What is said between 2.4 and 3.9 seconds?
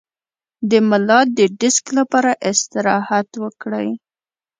استراحت وکړئ